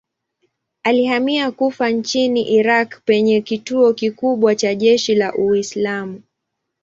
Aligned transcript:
Alihamia 0.83 1.51
Kufa 1.51 1.89
nchini 1.89 2.49
Irak 2.53 3.01
penye 3.05 3.41
kituo 3.41 3.93
kikubwa 3.93 4.55
cha 4.55 4.75
jeshi 4.75 5.15
la 5.15 5.35
Uislamu. 5.35 6.21